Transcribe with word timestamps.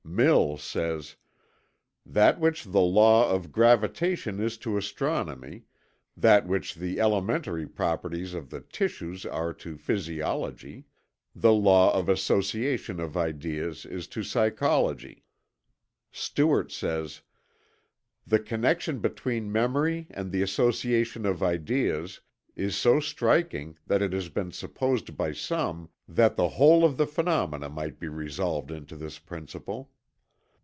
Mill 0.13 0.57
says: 0.57 1.15
"That 2.05 2.37
which 2.37 2.65
the 2.65 2.81
law 2.81 3.31
of 3.31 3.51
gravitation 3.53 4.41
is 4.41 4.57
to 4.57 4.75
astronomy; 4.77 5.63
that 6.17 6.45
which 6.45 6.75
the 6.75 6.99
elementary 6.99 7.65
properties 7.65 8.33
of 8.33 8.49
the 8.49 8.59
tissues 8.59 9.25
are 9.25 9.53
to 9.53 9.77
physiology; 9.77 10.83
the 11.33 11.53
law 11.53 11.93
of 11.93 12.09
association 12.09 12.99
of 12.99 13.15
ideas 13.15 13.85
is 13.85 14.05
to 14.07 14.21
psychology." 14.21 15.23
Stewart 16.11 16.73
says: 16.73 17.21
"The 18.27 18.39
connection 18.39 18.99
between 18.99 19.49
memory 19.51 20.07
and 20.09 20.29
the 20.31 20.41
association 20.41 21.25
of 21.25 21.41
ideas 21.41 22.19
is 22.53 22.75
so 22.75 22.99
striking 22.99 23.77
that 23.87 24.01
it 24.01 24.11
has 24.11 24.27
been 24.27 24.51
supposed 24.51 25.15
by 25.15 25.31
some 25.31 25.89
that 26.05 26.35
the 26.35 26.49
whole 26.49 26.83
of 26.83 26.97
the 26.97 27.07
phenomena 27.07 27.69
might 27.69 27.97
be 27.97 28.09
resolved 28.09 28.69
into 28.69 28.95
this 28.97 29.17
principle. 29.17 29.89